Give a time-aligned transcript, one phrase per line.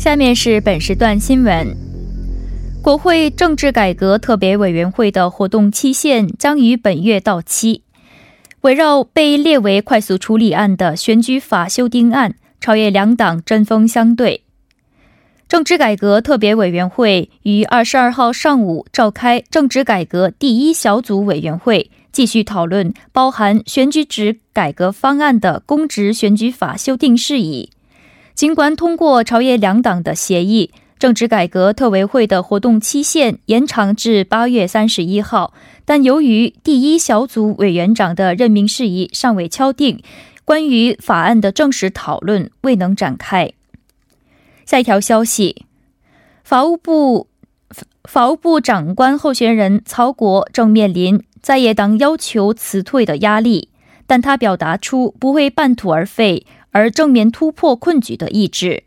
[0.00, 1.76] 下面是本时段新闻：
[2.82, 7.82] 国会政治改革特别委员会的活动期限将于本月到期。
[8.62, 14.44] 围绕被列为快速处理案的选举法修订案，朝野两党针锋相对。
[15.46, 27.68] 政治改革特别委员会于二十二号上午召开政治改革第一小组委员会，继续讨论包含选举制改革方案的公职选举法修订事宜。
[28.40, 35.52] 尽管通过朝野两党的协议，政治改革特委会的活动期限延长至八月三十一号，
[35.84, 40.02] 但由于第一小组委员长的任命事宜尚未敲定，
[40.46, 43.52] 关于法案的正式讨论未能展开。
[44.64, 45.66] 下一条消息，
[46.42, 47.28] 法务部
[48.04, 53.68] 法务部长官候选人曹国正面临在野党要求辞退的压力，
[54.06, 56.46] 但他表达出不会半途而废。
[56.70, 58.84] 而正面突破困局的意志。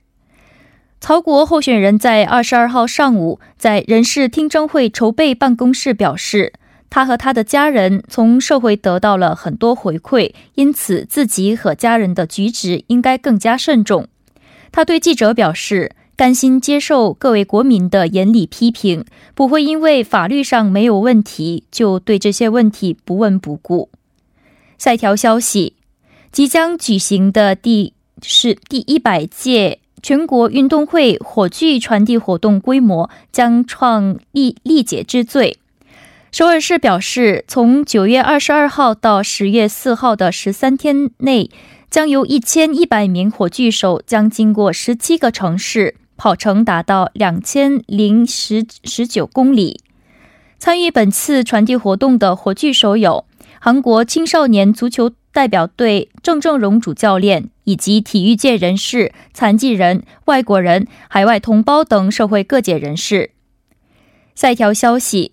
[0.99, 6.53] 曹国候选人在二十二号上午在人事听证会筹备办公室表示，
[6.89, 14.07] 他和他的家人从社会得到了很多回馈，因此自己和家人的举止应该更加慎重。
[14.71, 19.03] 他对记者表示，甘心接受各位国民的严厉批评，
[19.35, 23.89] 不会因为法律上没有问题就对这些问题不闻不顾。
[24.77, 25.73] 下一条消息。
[26.33, 35.59] 即将举行的第是第一百届全国运动会火炬传递活动规模将创历历届之最。
[36.31, 41.51] 首尔市表示，从九月二十二号到十月四号的十三天内，
[41.91, 49.81] 将有一千一百名火炬手将经过十七个城市，跑程达到两千零十十九公里。
[50.57, 53.25] 参与本次传递活动的火炬手有
[53.59, 55.11] 韩国青少年足球。
[55.33, 63.31] 代表队郑正荣主教练以及体育界人士、残疾人、外国人、海外同胞等社会各界人士。
[64.35, 65.31] 下一条消息：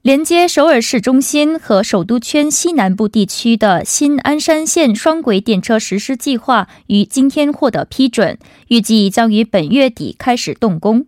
[0.00, 11.06] 连接首尔市中心和首都圈西南部地区的新安山线双轨电车实施计划于今天获得批准，预计将于本月底开始动工。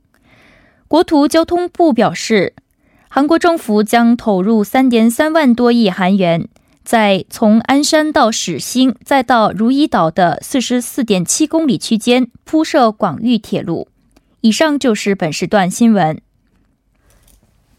[0.87, 2.55] 国土交通部表示，
[3.09, 6.49] 韩国政府将投入三点三万多亿韩元。
[6.91, 13.87] 在从鞍山到始兴，再到如意岛的四十四点七公里区间铺设广域铁路。
[14.41, 16.21] 以上就是本时段新闻。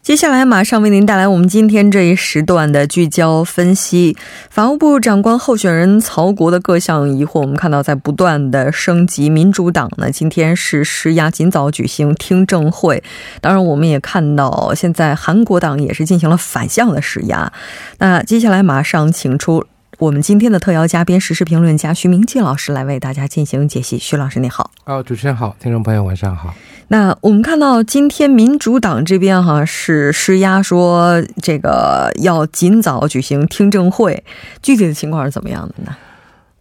[0.02, 4.16] 接下来马上为您带来我们今天这一时段的聚焦分析。
[4.50, 9.30] 法务部长官候选人曹国的各项疑惑，我们看到在不断的升级。
[9.30, 13.00] 民主党呢，今天是施压，尽早举行听证会。
[13.40, 17.52] 当然，我们也看到现在韩国党也是进行了反向的施压。
[17.98, 19.64] 那接下来马上请出
[20.02, 23.98] 我们今天的特邀嘉宾，时事评论家徐明季老师来为大家进行解析。
[23.98, 24.68] 徐老师，你好。
[24.84, 26.52] 哦，主持人好，听众朋友晚上好。
[26.88, 34.24] 那我们看到今天民主党这边哈是施压说这个要尽早举行听证会，
[34.60, 35.96] 具体的情况是怎么样的呢？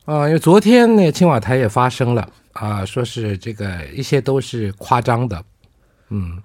[0.06, 5.44] 啊，因为昨天那青瓦台也发生了啊，说是这个一些都是夸张的，
[6.10, 6.38] 嗯，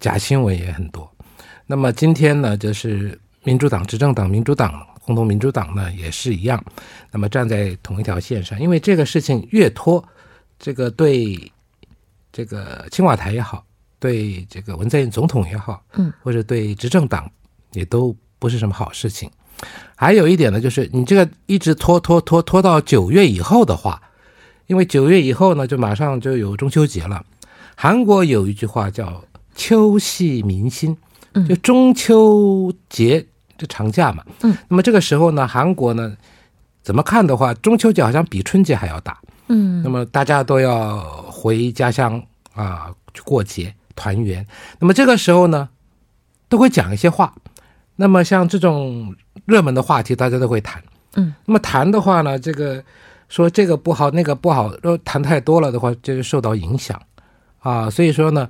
[0.00, 1.08] 假新闻也很多。
[1.68, 6.64] 那么今天呢，就是民主党执政党民主党共同民主党呢也是一样，
[7.10, 10.04] 那么站在同一条线上，因为这个事情越拖，
[10.58, 11.52] 这个对。
[12.32, 13.64] 这个青瓦台也好，
[13.98, 17.28] 对这个文在寅总统也好，嗯，或者对执政党
[17.72, 19.28] 也都不是什么好事情。
[19.96, 24.00] 还有一点呢，就是你这个一直拖拖拖拖到九月以后的话，
[24.68, 27.26] 因为九月以后呢，就马上就有中秋节了。
[27.74, 29.24] 韩国有一句话叫
[29.56, 30.96] “秋夕民心”，
[31.48, 33.26] 就中秋节
[33.60, 34.24] 这长假嘛。
[34.40, 36.16] 嗯，那么这个时候呢，韩国呢，
[36.80, 39.20] 怎么看的话，中秋节好像比春节还要大。
[39.48, 40.98] 嗯，那么大家都要
[41.30, 42.22] 回家乡
[42.54, 44.46] 啊去过节团圆。
[44.78, 45.68] 那么这个时候呢，
[46.48, 47.34] 都会讲一些话。
[47.96, 49.14] 那么像这种
[49.44, 50.82] 热门的话题，大家都会谈。
[51.16, 52.82] 嗯，那么谈的话呢，这个
[53.28, 56.98] 说这个不好，那个不好，若谈太多了的话，就受到影响
[57.58, 57.90] 啊。
[57.90, 58.48] 所以说呢，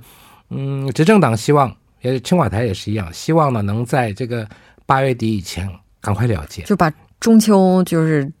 [0.51, 4.47] 嗯，执政党希望，也是青瓦台也是一样，希望呢能在这个
[4.85, 5.69] 八月底以前
[5.99, 6.61] 赶快了结。
[6.63, 8.31] 就把中秋就是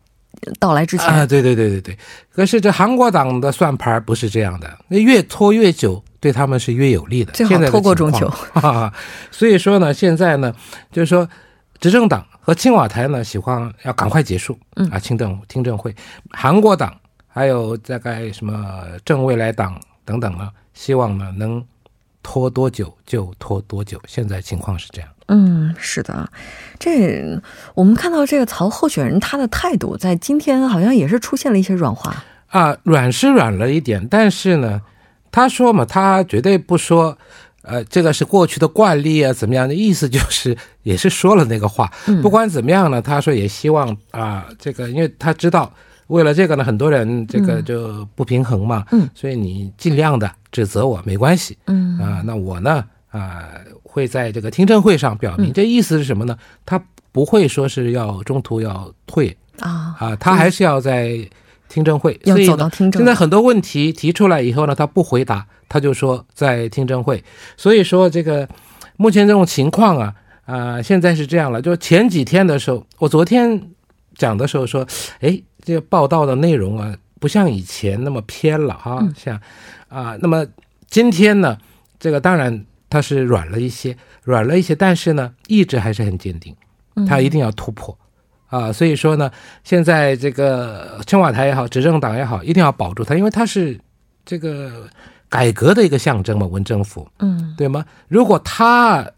[0.59, 1.97] 到来之前，啊，对对对对对。
[2.33, 7.31] 可是这韩国党的算盘不是这样的，那越拖越久，对他们是越有利的。
[7.33, 8.31] 最好现在拖过中秋。
[9.29, 10.53] 所以说呢，现在呢，
[10.91, 11.27] 就是说，
[11.79, 15.95] 执政党和青瓦台呢，喜欢要赶快结束，嗯啊，听证听证会。
[16.31, 16.95] 韩国党
[17.27, 21.63] 还有大概什么正未来党等等呢，希望呢能
[22.23, 24.01] 拖多久就拖多久。
[24.07, 25.09] 现在情况是这样。
[25.27, 26.29] 嗯，是的，
[26.79, 27.39] 这
[27.73, 32.23] 我们看到这个曹候选人他的态度，在今天好像也是出现了一些软化。
[32.47, 34.81] 啊，软是软了一点，但是呢，
[35.31, 37.17] 他说嘛，他绝对不说，
[37.61, 41.89] 呃，这个是过去的惯例啊，怎么样的意思就是也是说了那个话。
[42.07, 45.71] 嗯不管怎么样呢，他说也希望啊，这个因为他知道
[46.07, 53.51] 为了这个呢，很多人这个就不平衡嘛，嗯，所以你尽量的指责我没关系嗯啊，那我呢啊
[53.83, 56.37] 会在这个听证会上表明，嗯这意思是什么呢？
[56.65, 61.19] 他不会说是要中途要退啊，啊，他还是要在
[61.67, 67.23] 听证会，要所以呢走到听证现在很多问题提出来以后呢，他不回答，他就说在听证会。
[67.55, 68.47] 所以说这个
[68.97, 70.15] 目前这种情况啊，
[70.45, 71.61] 啊、现在是这样了。
[71.61, 73.61] 就前几天的时候，我昨天
[74.15, 74.85] 讲的时候说，
[75.19, 79.39] 哎，这个报道的内容啊，不像以前那么偏了哈、嗯像
[79.89, 80.45] 啊、那么
[80.89, 81.57] 今天呢，
[81.99, 86.55] 这个当然它是软了一些，软了一些，但是呢，意志还是很坚定，
[87.07, 87.97] 他一定要突破。
[88.47, 89.31] 啊，所以说呢，
[89.63, 93.79] 现在这个青瓦台也好，执政党也好，一定要保住它，因为它是
[94.25, 94.89] 这个
[95.29, 97.85] 改革的一个象征嘛，文政府，嗯对吗？
[98.09, 99.09] 如果他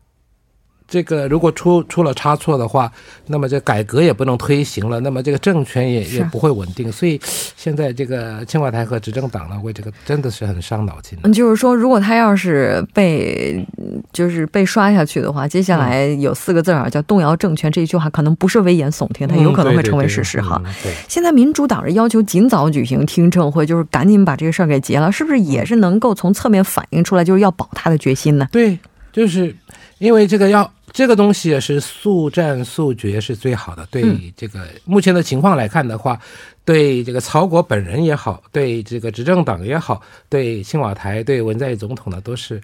[0.94, 2.92] 这个如果出出了差错的话，
[3.25, 6.92] 那么这改革也不能推行了，那么这个政权也也不会稳定。
[6.92, 7.19] 所以
[7.57, 11.18] 现在这个青瓦台和执政党呢，为这个真的是很伤脑筋。
[11.24, 13.66] 嗯，就是说，如果他要是被
[14.12, 17.72] 就是被刷下去的话，接下来有四个字啊，叫动摇政权。
[17.72, 20.62] 这一句话可能不是危言耸听，它有可能会成为事实哈。
[21.07, 28.48] 现在民主党是要求尽早举行听证会，就是赶紧把这个事儿给结了，是不是也是能够从侧面反映出来，就是要保他的决心呢？
[28.51, 28.78] 对，
[29.12, 29.56] 就是
[29.98, 33.86] 因为这个要这个东西也是速战速决是最好的。
[33.90, 36.19] 对嗯这个目前的情况来看的话，
[36.63, 42.62] 对这个曹国本人也好，对这个执政党也好，对青瓦台、对文在寅总统呢，都是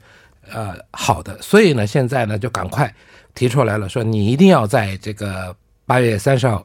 [0.51, 1.41] 呃好的。
[1.41, 2.93] 所以呢，现在呢就赶快
[3.33, 5.55] 提出来了，说你一定要在这个
[5.87, 6.63] 八月三十号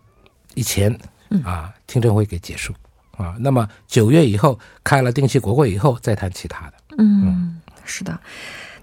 [0.54, 0.94] 以前
[1.42, 2.74] 啊听证会给结束
[3.16, 3.36] 啊。
[3.40, 6.74] 那么九月以后开了定期国会以后再谈其他的。
[6.98, 8.20] 嗯，是的。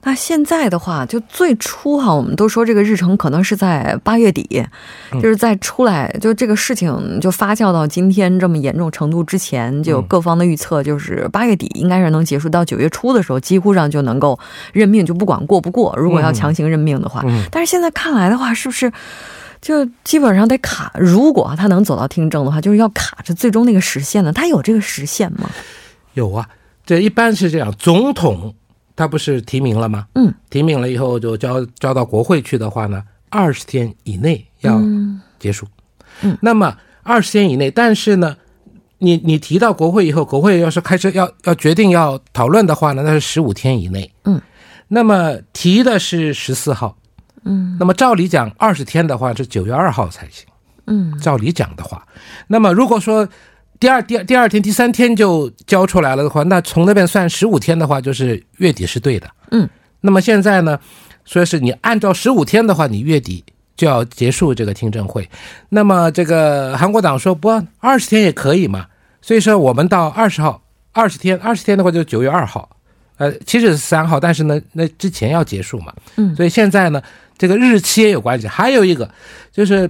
[0.04, 4.66] 那现在的话，就最初哈，我们都说这个日程可能是在八月底，
[5.14, 14.40] 就是在出来就这个事情就发酵到今天这么严重程度之前，就各方的预测，就是八月底应该是能结束，到九月初的时候，几乎上就能够
[14.74, 18.92] 任命，就不管过不过，如果要强行任命的话，嗯但是现在看来的话，是不是？
[19.62, 24.34] 就基本上得卡，如果他能走到听证的话，就是要卡着最终那个时限呢。
[24.34, 25.48] 他有这个时限吗？
[26.16, 26.50] 有啊，
[26.84, 27.72] 这一般是这样。
[27.78, 28.56] 总统
[28.96, 30.08] 他不是提名了吗？
[30.16, 35.68] 嗯，提名了以后就交交到国会去的话呢，二十天以内要嗯结束。
[36.22, 38.36] 嗯，那么二十天以内，但是呢，
[39.00, 44.12] 你你提到国会以后，国会要是开始要要决定要讨论的话呢，那是十五天以内。
[44.26, 44.40] 嗯，
[44.88, 46.96] 那么提的是十四号。
[47.44, 50.46] 嗯那么照理讲，二十天的话是九月二号才行。
[50.86, 52.06] 嗯照理讲的话，
[52.48, 53.28] 那么如果说
[53.82, 59.28] 第二、第二、第二天、第三天就交出来了的话，那从那边算十五天的话，就是月底是对的。
[59.50, 59.68] 嗯，
[60.02, 60.80] 那么现在呢，
[61.26, 63.44] 说是你按照十五天的话，你月底
[63.76, 65.28] 就要结束这个听证会。
[65.68, 68.86] 那么这个韩国党说不，二十天也可以嘛。
[69.20, 70.62] 所以说我们到二十号，
[70.92, 72.70] 二十天，二十天的话就九月二号。
[73.18, 75.92] 呃，其实是三号，但是呢，那之前要结束嘛。
[76.18, 77.02] 嗯所以现在呢，
[77.36, 78.48] 这个日期也有关系。
[78.48, 79.10] 还有一个
[79.52, 79.90] 就是，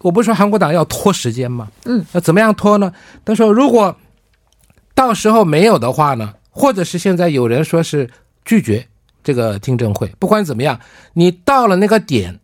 [0.00, 1.68] 我不是说韩国党要拖时间吗？
[1.84, 2.92] 嗯，那怎么样拖呢？
[3.24, 3.96] 他说，如果
[4.94, 8.10] 到时候没有的话呢，或者是现在有人说是
[8.44, 8.86] 拒绝
[9.22, 10.80] 这个听证会，不管怎么样，
[11.12, 12.40] 你到了那个点，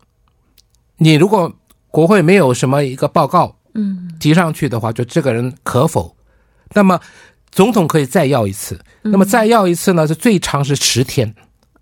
[0.98, 1.52] 你如果
[1.90, 6.14] 国会没有什么一个报告嗯提上去的话，就这个人可否？
[6.74, 7.00] 那么
[7.50, 11.34] 总统可以再要一次，那么再要一次呢是最长是十天，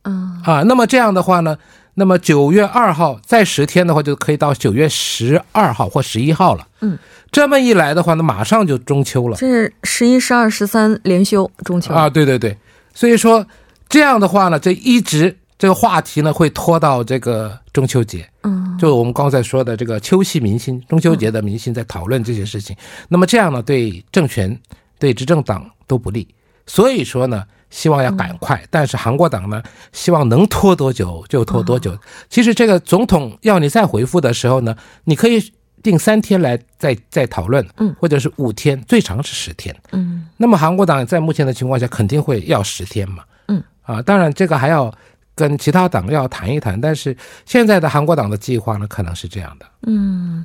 [0.03, 1.59] 嗯啊，那么这样的话呢，
[1.95, 6.67] 那么九月二号再十天的话，就可以到九月十二号或十一号了。
[6.81, 6.99] 嗯，
[7.31, 12.11] 这么一来的话，那马上就中秋了这是十一、十二、十三连休中秋啊！
[12.11, 12.57] 对对对，
[12.93, 13.47] 所以说
[13.89, 18.29] 这样的话呢，这一直这个话题呢会拖到这个中秋节。
[18.43, 22.77] 嗯，就我们刚才说的这个秋夕民心，中秋节的民心在讨论这些事情。
[23.09, 24.59] 那么这样呢，对政权、
[24.99, 26.27] 对执政党都不利。
[26.67, 31.99] 所以说呢，希望要赶快，但是韩国党呢，希望能拖多久就拖多久。
[32.31, 35.53] 其实这个总统要你再回复的时候呢，你可以
[35.83, 39.75] 定三天来再再讨论，嗯，或者是五天，最长是十天。
[39.91, 40.25] 嗯。
[40.37, 43.61] 那么韩国党在目前的情况下肯定会要十天嘛，嗯。
[43.83, 44.95] 啊，当然这个还要
[45.35, 49.67] 跟其他党要谈一谈，但是现在的韩国党的计划呢，可能是这样的。
[49.87, 50.45] 嗯，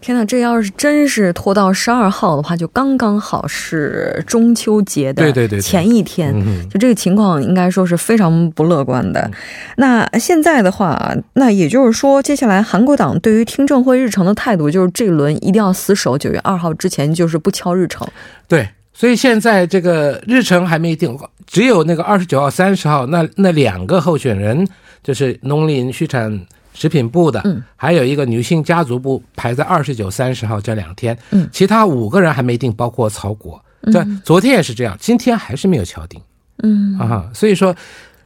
[0.00, 6.34] 天哪，这要是真是拖到十二号的话，就刚刚好是中秋节的对对对对前一天。
[6.34, 9.30] 嗯就这个情况，应该说是非常不乐观的。
[9.76, 18.06] 那现在的话，那也就是说，接下来韩国党对于听证会日程的态度，就是这一轮一定要死守九月二号之前，就是不敲日程。
[18.46, 24.66] 对，所以现在这个日程还没定，只有那个二十九号、三十号那那两个候选人，
[25.02, 26.40] 就是农林畜产
[26.72, 33.60] 食品部的，嗯，还有一个女性家族部排在二十九、三十号这两天，嗯其他五个人还没定，包括曹国。
[33.92, 36.20] 这昨天也是这样，今天还是没有敲定。
[36.62, 37.74] 嗯啊，所以说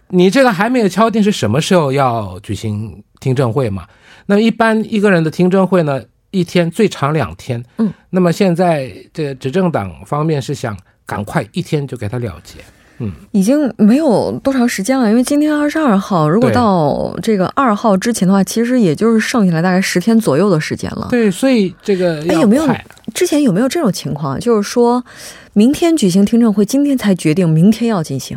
[0.09, 3.87] 你这个还没有敲定是什么时候要举行听证会嘛？
[4.27, 7.63] 那一般一个人的听证会呢，一天最长两天。
[7.79, 12.59] 嗯，那么现在这执政党方面是想赶快一天就给他了结。
[13.01, 21.07] 嗯已经没有多长时间了，因为今天二十二号，如果到这个二号之前的话，其实也就是剩下来大概十天左右的时间了。
[21.09, 22.67] 对，所以这个哎有没有
[23.15, 24.41] 之前有没有这种情况？
[24.41, 25.05] 就是说
[25.53, 28.37] 明天举行听证会，今天才决定明天要进行，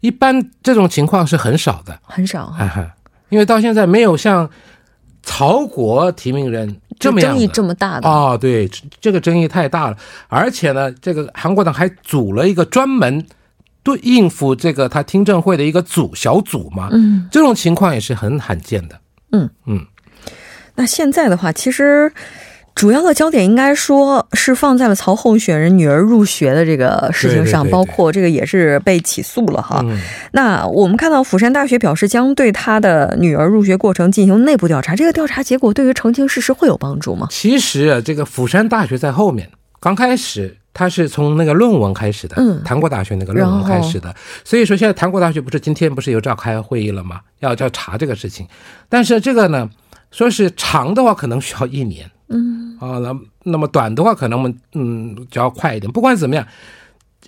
[0.00, 2.54] 一般这种情况是很少的，很少
[3.30, 4.50] 因为到现在没有像
[5.22, 9.96] 曹国提名人这么样争议这么大的，哦，对，这这个争议太大了，
[10.28, 13.24] 而且呢，这个韩国党还组了一个专门
[13.82, 18.98] 对应付这个他听证会的一个组小组嘛，嗯，这种情况也是很罕见的。
[19.32, 19.48] 嗯。
[19.66, 19.84] 嗯，
[20.74, 22.12] 那现在的话，其实
[22.74, 29.80] 主要的焦点应该说是放在了曹候选人女儿入学的这个事情上，对对对对包括这个也是被起诉了哈。
[29.84, 30.00] 嗯，
[30.32, 37.28] 那我们看到釜山大学表示将对他的女儿入学过程进行内部调查，这个调查结果对于澄清事实会有帮助吗？
[37.30, 42.60] 其实啊，这个釜山大学在后面，刚开始他是从那个论文开始的，嗯。
[42.64, 44.12] 韩国大学那个论文开始的，
[44.42, 47.20] 所以说现在韩国大学不是今天不是有召开会议了吗？
[47.38, 48.48] 要要查这个事情，
[48.88, 49.70] 但是这个呢，
[50.10, 55.90] 说是长的话可能需要一年，嗯啊，那那么短的话可能我们嗯就要快一点。
[55.92, 56.46] 不管怎么样，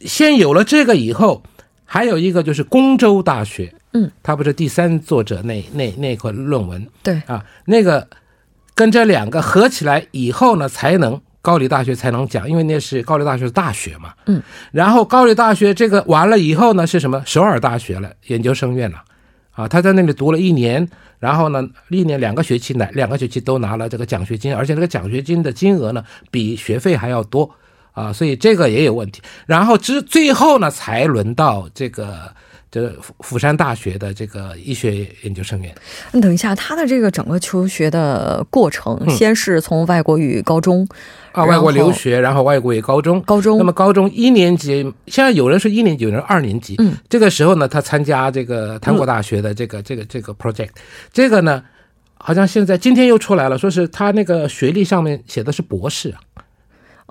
[0.01, 1.43] 先有了这个以后，
[1.85, 8.09] 还有一个就是公州大学，嗯，它不是第三作者那那那块论文，对，啊，那个
[8.75, 14.13] 跟这两个合起来以后呢，才能高丽大学才能讲，因为那是高丽大学的大学嘛。
[14.27, 17.23] 嗯，然后高丽大学这个完了以后呢，是什么？
[17.25, 19.03] 首尔大学了，研究生院了。
[19.57, 20.87] 啊，他在那里读了一年，
[21.19, 27.51] 然后呢，一年两个学期呢，两个学期都拿了这个奖学金，而且这个奖学金的金额呢，比学费还要多
[27.93, 29.23] 啊，所以这个也有问题。
[29.47, 32.35] 然后之最后呢，才轮到这个
[32.71, 35.75] 这个釜釜山大学的这个医学研究生院。
[36.13, 40.87] 那等一下，他的这个整个求学的过程，嗯先是从外国语高中，
[41.33, 46.75] 啊，外国留学，然后外国语高中，高中那么高中一年级，现在有人是一年级，有人二年级。
[46.79, 50.71] 嗯，这个时候呢，他参加这个韩国大学的这个、这个这个 project，
[51.13, 51.63] 这个呢，
[52.19, 56.19] 好像现在今天又出来了，说是他那个学历上面写的是博士啊。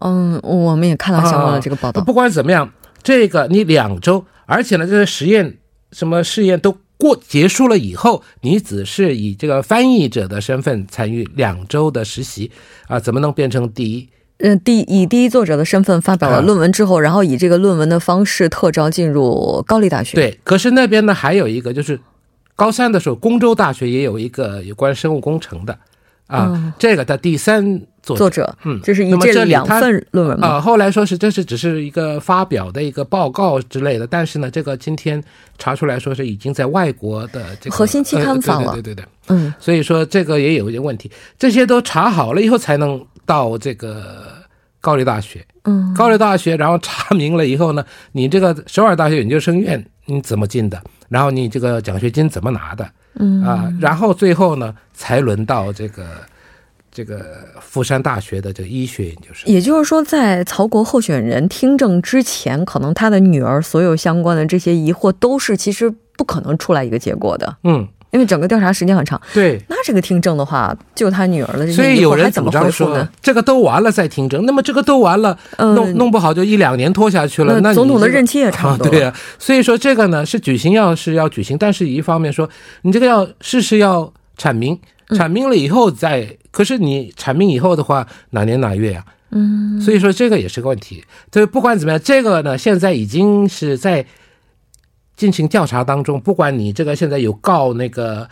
[0.01, 2.03] 嗯，我们也看到相关的这个报道。
[2.03, 2.69] 不管怎么样，
[3.05, 5.59] 这个你两周，而且呢，这个实验
[5.91, 12.49] 什么试验都过结束了以后，你只是以这个翻译者的身份参与两周的实习
[12.87, 14.09] 啊，怎么能变成第一？
[14.39, 21.99] 嗯，第以第一作者的身份发表了啊论文之后，然后以这个论文的方式特招进入高丽大学。，对，可是那边呢还有一个，就是
[22.55, 25.77] 高三的时候，公州大学也有一个有关生物工程的
[26.25, 30.47] 啊，嗯这个的第三作作者，嗯就是以那么这两份论文吗？
[30.47, 35.21] 啊，后来说是这是只是一个发表的一个报告之类的，但是呢，这个今天
[35.57, 41.09] 查出来说是已经在外国的这个核心期刊发了呃对对对对对，嗯所以说这个也有一些问题，
[41.39, 44.27] 这些都查好了以后才能到这个
[44.79, 45.43] 高丽大学。
[45.63, 50.79] 嗯，高丽大学，然后查明了以后呢，你这个首尔大学研究生院你怎么进的？
[51.09, 52.87] 然后你这个奖学金怎么拿的？
[53.17, 56.05] 嗯啊，然后最后呢，才轮到这个
[56.95, 59.51] 这个釜山大学的这个医学研究生。
[59.53, 67.53] 也就是说，在曹国候选人听证之前，可能他的女儿所有相关的这些疑惑都是其实不可能出来一个结果的。
[67.65, 69.21] 嗯，因为整个调查时间很长。
[69.33, 69.61] 对。
[69.67, 74.45] 那这个听证的话，就他女儿的这些所以有人怎么回复呢，这个都完了再听证。
[74.45, 77.59] 那么这个都完了，弄弄不好就一两年拖下去了。
[77.59, 78.89] 那总统的任期也差不多。
[78.89, 82.49] 对呀，所以说这个呢是举行要是要举行，但是一方面说
[82.83, 84.79] 你这个要事实要阐明。
[85.09, 89.05] 阐明了以后再，可是你阐明以后的话，哪年哪月呀？
[89.31, 91.03] 嗯，所以说这个也是个问题。
[91.29, 94.05] 对，不管怎么样，这个呢，现在已经是在
[95.17, 96.21] 进行调查当中。
[96.21, 98.29] 不管你这个现在有告那个。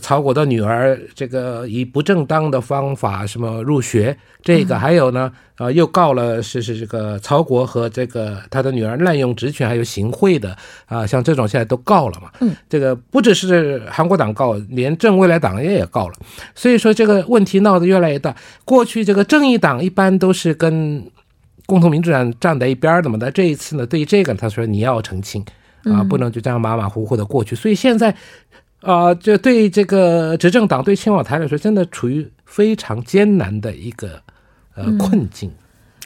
[0.00, 12.30] 曹国的女儿，这个以不正当的方法什么入学，这个还有呢，呃，又告了是是这个曹国和这个他的女儿滥用职权还有行贿的啊，像这种现在都告了嘛。
[12.40, 16.14] 嗯，这个不只是韩国党告，连正未来党也也告了，
[16.54, 18.34] 所以说这个问题闹得越来越大。
[18.64, 21.04] 过去这个正义党一般都是跟
[21.66, 25.44] 共同民主党站在一边的嘛，但这一次呢，对于这个他说你要澄清
[25.84, 27.54] 啊，不能就这样马马虎虎的过去。
[27.54, 28.14] 所以现在。
[28.84, 34.20] 啊，这对这个执政党对青瓦台来说，真的处于非常艰难的一个
[34.74, 35.50] 呃困境。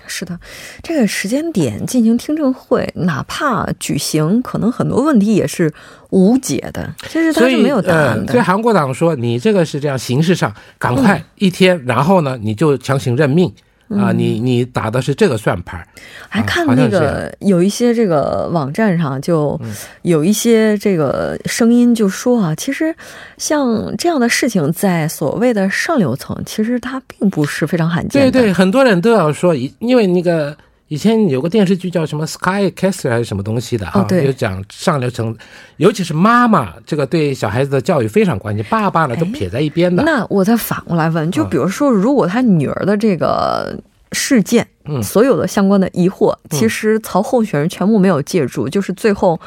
[0.07, 0.39] 是的，
[0.83, 5.71] 这个时间点进行听证会，哪怕举行，可能很多问题也是
[6.09, 8.33] 无解的，其实它是没有答案的。
[8.33, 13.53] 所以韩国党说，你这个是这样，形式上赶快一天，然后呢，你就强行任命。
[13.91, 15.87] 啊，你你打的是这个算盘，
[16.29, 19.59] 还看那个有一些这个网站上就
[20.03, 22.95] 有一些这个声音就说啊，其实
[23.39, 28.31] 像这样的事情在所谓的上流层，其实它并不是非常罕见。
[28.31, 30.57] 对对，很多人都要说，因为那个。
[30.89, 35.37] 以前有个电视剧叫什么《Sky Castle》还是什么东西的哈，就讲上流层，
[35.77, 40.03] 尤其是妈妈，这个对小孩子的教育非常关键，爸爸呢都撇在一边的。
[40.03, 43.79] 那我再反过来问，就比如说，如果他女儿的这个
[44.13, 49.39] 事件，嗯，所有的相关的疑惑，其实曹候选人全部没有借助，就是最后，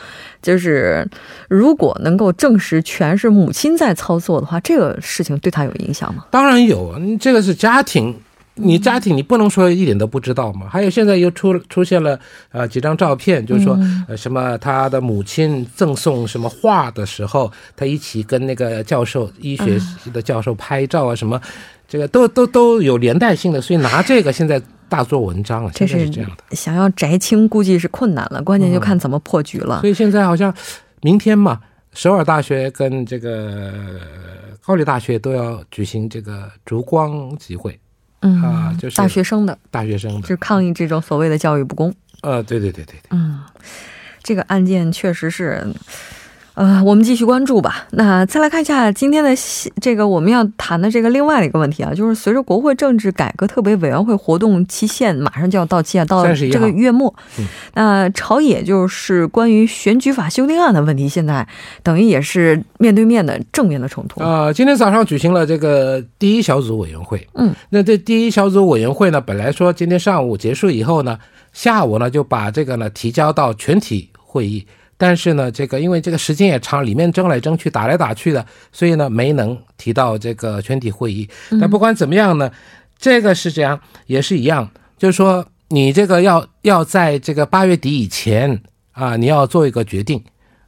[0.44, 1.04] 就是
[1.50, 6.26] 如果能够证实全是母亲在操作的话，这个事情对他有影响吗？
[6.30, 8.16] 当然有，这个是家庭。
[8.64, 10.68] 你家庭你不能说一点都不知道嘛？
[10.70, 12.20] 还有现在又出出现了
[12.52, 19.80] 呃几张照片，就是说呃什么他的母亲赠送什么画的时候，他一起跟那个教授医学
[20.14, 21.42] 的教授拍照啊什么，
[21.88, 26.56] 这个都都都有连带性的，所以拿这个现在大做文章了，这是这样的。
[26.56, 29.82] 想要摘清估计是困难了，关键就看怎么破局了。
[29.82, 30.54] 所以现在好像
[31.02, 31.60] 明天嘛，
[31.94, 33.72] 首尔大学跟这个
[34.66, 37.80] 高丽大学都要举行这个烛光集会。
[38.22, 41.94] 嗯啊，就是大学生的大学生的，就是抗议这种所谓的教育不公。
[42.22, 43.40] 呃，对对对对对，嗯，
[44.24, 45.68] 这个案件确实是。
[46.54, 47.88] 呃，我们继续关注吧。
[47.92, 49.32] 那再来看一下今天的
[49.82, 57.14] 这个我们要谈的这个另外的一个问题啊，就是随着国会政治改革特别委员会活动期限马上就要到期啊，到这个月末，
[57.74, 61.48] 那朝野就是关于选举法修订案的问题，现在
[61.84, 64.52] 等于也是面对面的正面的冲突啊。
[64.52, 71.18] 今天早上举行了这个第一小组委员会，嗯，那这第一小组委员会呢，本来说今天上午结束以后呢，
[71.54, 74.68] 下午呢就把这个呢提交到全体会议。
[75.02, 81.28] 但是呢，这个因为这个时间也长，里面争来争去，打来打去的，所以呢没能提到这个全体会议。
[81.60, 82.52] 但不管怎么样呢，
[83.00, 88.62] 这个是这样，也是一样，就是说你这个要要在这个八月底以前
[88.92, 90.24] 啊，你要做一个决定。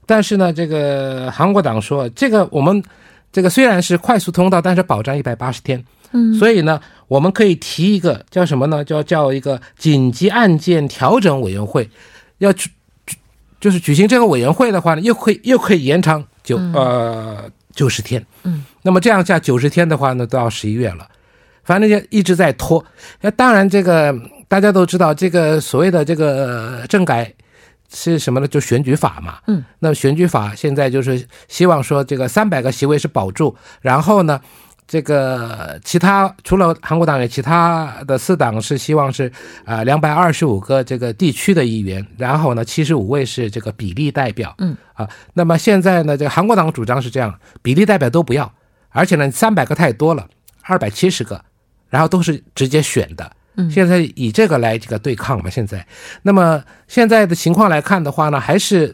[0.08, 2.84] 但是呢，这个韩国党说，这个我们
[3.32, 5.86] 这个虽然是快速通道，但是保障一百八十天。
[6.12, 8.84] 嗯，所以呢，我们可以提一个叫什么呢？
[8.84, 11.88] 叫叫一个紧急案件调整委员会，
[12.40, 12.72] 要去。
[13.64, 21.08] 就是举行这个委员会的话呢，又可以又可以延长九呃九十天，嗯，那么这样下九十天的话呢，都要十一月了，
[21.64, 22.84] 反正就一直在拖。
[23.22, 24.14] 那当然，这个
[24.50, 27.34] 大家都知道，这个所谓的这个政改
[27.90, 28.48] 是什么呢？
[28.50, 34.42] 就选举法嘛，嗯，那选举法现在就是希望说这个三百个席位是保住，然后呢。
[34.88, 39.32] 这个其他除了韩国党员，其他的四党是希望是
[39.66, 44.76] 啊两百二十五个这个地区的议员，然后呢七十五位是这个比例代表，嗯。
[44.94, 48.54] 啊，那么现在呢这个韩国党主张是这样，比例代表都不要，
[48.90, 50.28] 而且呢三百个太多了，
[50.62, 51.44] 二百七十个，
[51.90, 55.84] 然后都是直接选的，嗯，现在以这个来这个对抗嘛，现在，
[56.22, 58.94] 那么现在的情况来看的话呢，还是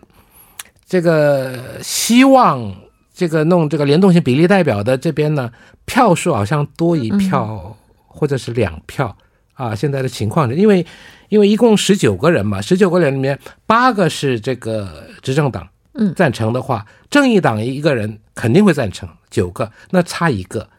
[0.88, 2.73] 这个希望。
[3.20, 5.52] 这个弄这个联动性比例代表的这边呢，
[5.84, 7.76] 票数好像多一票
[8.08, 9.14] 或者是两票
[9.56, 9.76] 啊。
[9.76, 10.86] 现在的情况是因为
[11.28, 20.70] 因为一共十九个人嘛，十九个人里面八个是这个执政党，嗯，赞成的话，正义党一个人肯定会赞成九个，那差一个，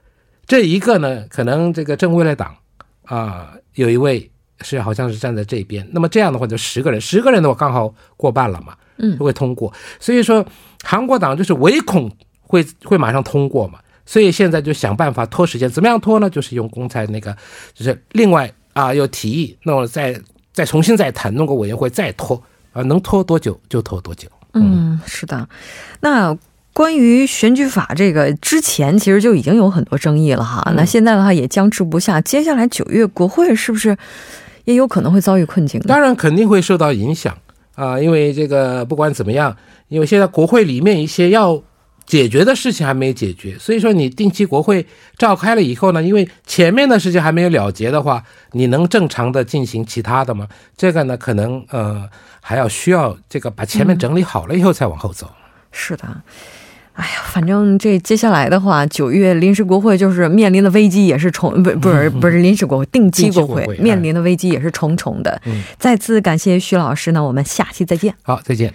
[0.47, 2.57] 这一个呢，可能这个正未来党
[3.05, 4.31] 啊，有一位
[4.63, 9.71] 是好像是站在这边，那么这样的话就十个人，十个人的话刚好过半了嘛，嗯就会通过。
[9.99, 10.43] 所以说
[10.83, 12.11] 韩国党就是唯恐
[12.51, 16.29] 会会马上通过嘛，所以现在就想办法拖时间，怎么样拖呢？
[16.29, 17.37] 就是用公才那个，
[17.73, 20.21] 就是另外啊又提议，那我再
[20.53, 24.29] 再重新再谈，弄个委员会再拖啊，能拖多久就拖多久。
[24.55, 25.49] 嗯，是的。
[26.01, 26.37] 那
[26.73, 30.61] 关于选举法这个，之前其实就已经有很多争议了哈。
[30.67, 33.97] 嗯那现在的话也僵持不下，接下来九月国会是不是
[34.65, 35.87] 也有可能会遭遇困境呢？
[35.87, 37.37] 当然肯定会受到影响
[37.77, 39.57] 啊，因为这个不管怎么样，
[39.89, 41.61] 因为现在国会里面一些要
[42.11, 44.85] 解决的事情还没解决，所以说你定期国会
[45.17, 50.49] 召开了以后呢，因为前面的事情还没有了结的话，你能正常的进行其他的吗？
[50.77, 52.09] 这个呢，可能呃
[52.41, 55.31] 还要需要这个把前面整理好了以后再往后走。
[55.71, 56.03] 是的。
[56.95, 65.41] 哎呀，反正这接下来的话，九月临时国会就是面临的危机也是重不不是不是临时国会，定期国会面临的危机也是重重的。
[65.47, 68.13] 嗯再次感谢徐老师呢，我们下期再见。
[68.23, 68.75] 好，再见。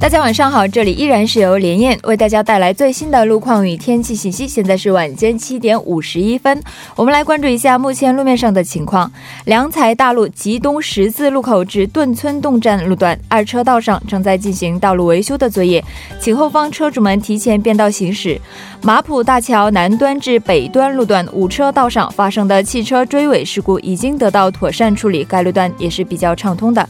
[0.00, 4.46] 大家晚上好，这里依然是由连燕为大家带来最新的路况与天气信息。
[4.46, 6.62] 现在是晚间七点五十一分，
[6.94, 9.10] 我们来关注一下目前路面上的情况。
[9.46, 15.84] 良才大路吉东十字路口至顿村洞站路段二车道上正在进行道路维修的作业，
[16.20, 18.40] 请后方车主们提前变道行驶。
[18.82, 26.88] 马浦大桥南端至北端路段五车道上发生的汽车追尾事故已经得到妥善处理，该路段也是比较畅通的。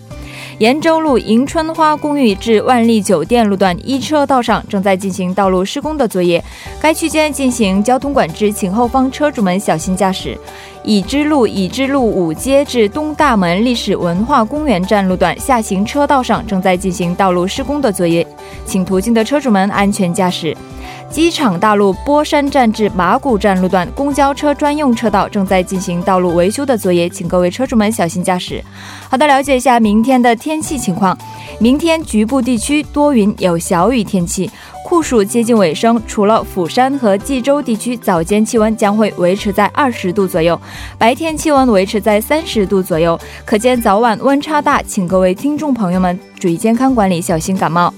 [0.58, 6.42] 延州路迎春花公寓至万丽酒店路段一车道上正在进行道路施工的作业，
[6.80, 10.36] 该区间进行交通管制，请后方车主们小心驾驶。
[10.84, 18.26] 已知路已知路五街至东大门历史文化公园站路段下行车道上正在进行道路施工的作业，
[18.64, 20.56] 请途经的车主们安全驾驶。
[21.10, 28.62] 机场大路波山站至马古站路段公交车专用车道正在进行道路维修的作业，请各位车主们小心驾驶。
[29.08, 31.16] 好的，了解一下明天的天气情况。
[31.58, 34.50] 明天局部地区多云有小雨天气，
[34.88, 36.02] 酷暑接近尾声。
[36.06, 40.58] 除了釜山和济州地区，早间气温将会维持在二十度左右，
[40.96, 47.92] 白天气温维持在三十度左右，可见早晚温差大，请各位听众朋友们注意健康管理，小心感冒。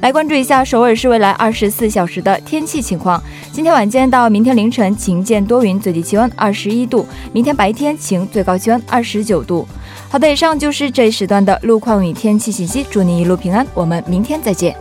[0.00, 3.20] 来关注一下首尔市未来二十四小时的天气情况。
[3.50, 9.66] 今天晚间到明天凌晨晴间多云，最低气温二十一度；明天白天晴，最高气温二十九度。
[10.08, 12.86] 好的，以上就是这一时段的路况与天气信息。
[12.88, 14.76] 祝您一路平安，我们明天再见。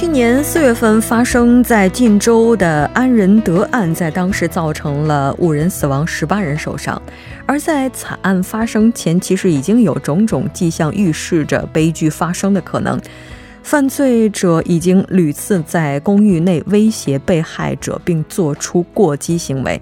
[0.00, 7.00] 去年四月份发生在晋州的安仁德案，在当时造成了五人死亡、十八人受伤。
[7.44, 12.98] 而在惨案发生前，其实已经有种种迹象预示着悲剧发生的可能。
[13.62, 19.78] 犯罪者已经屡次在公寓内威胁被害者，并做出过激行为。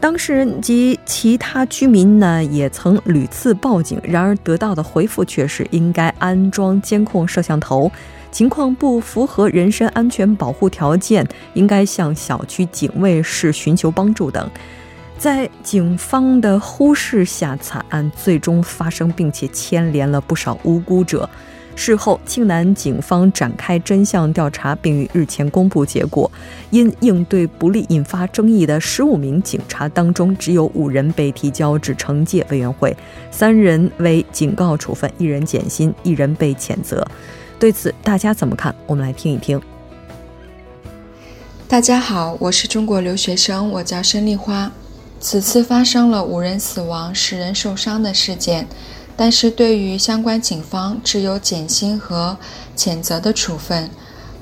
[0.00, 7.88] 当事人及其他居民呢，也曾屡次报警，然而得到的回复却是应该安装监控摄像头。
[8.34, 14.50] 情况不符合人身安全保护条件，应该向小区警卫室寻求帮助等。
[15.16, 21.30] 在警方的忽视下，惨案最终发生，并且牵连了不少无辜者。
[21.76, 26.28] 事后，庆南警方展开真相调查，并于日前公布结果。
[26.70, 32.96] 因应对不利引发争议的十五名警察当中，只有五人被提交至惩戒委员会，
[33.30, 37.06] 三人为警告处分，一人减薪，一人被谴责。
[37.64, 38.74] 对此，大家怎么看？
[38.86, 39.58] 我们来听一听。
[41.66, 44.70] 大家好，我是中国留学生，我叫申丽花。
[45.18, 48.68] 此次发生了五人死亡、十人受伤的事件，
[49.16, 52.36] 但是对于相关警方只有减薪和
[52.76, 53.88] 谴责的处分。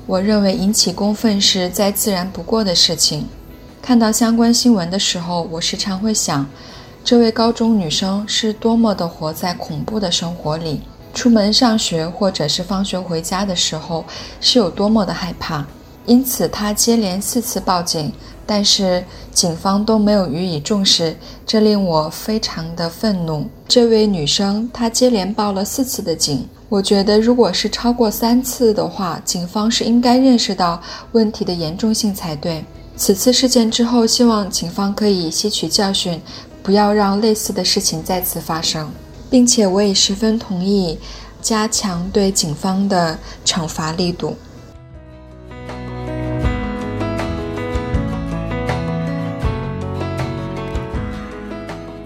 [0.05, 3.29] 我认为引起公愤是再自然不过的事情。
[3.81, 6.45] 看到相关新闻的时候，我时常会想，
[7.05, 10.81] 这位高中女生是多么的活在恐怖的生活里。
[11.13, 14.03] 出门上学或者是放学回家的时候，
[14.41, 15.65] 是有多么的害怕。
[16.05, 18.11] 因此，她接连四次报警，
[18.45, 23.47] 但是警方都没有予以重视，这令我非常的愤怒。
[23.67, 30.81] 这位女生她接连报了四次的警，我觉得如果是超过三次的话，警方是应该认识到
[31.13, 32.65] 问题的严重性才对。
[32.97, 36.21] 此次事件之后，希望警方可以吸取教训，
[36.61, 38.91] 不要让类似的事情再次发生，
[39.33, 40.99] 并且我也十分同意
[41.41, 44.37] 加强对警方的惩罚力度。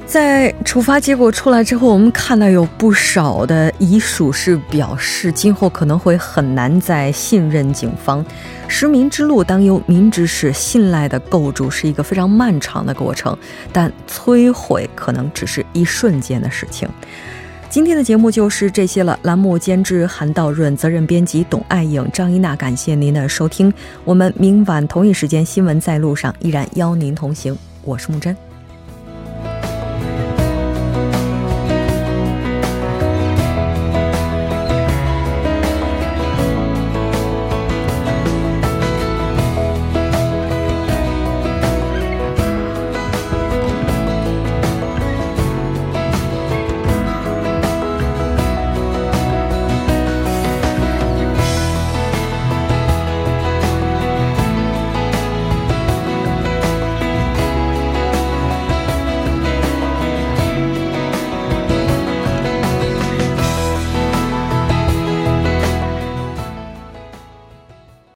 [0.08, 8.26] 在处罚结果出来之后，我们看到有不少的遗属是表示，今后可能会很难再信任警方。
[8.70, 13.38] 实名之路当由民之事，信赖的构筑是一个非常漫长的过程，
[13.74, 16.88] 但摧毁可能只是一瞬间的事情。
[17.70, 19.20] 今天的节目就是这些了。
[19.24, 23.72] 栏目监制韩道润，责任编辑董爱颖、张一娜，感谢您的收听。
[24.06, 27.56] 我们明晚同一时间新闻在路上依然邀您同行。
[27.84, 28.47] 我是木真。